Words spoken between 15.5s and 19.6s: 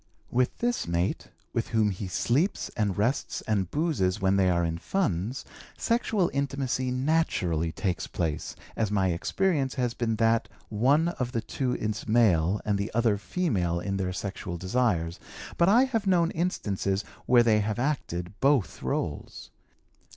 but I have known instances where they have acted both roles.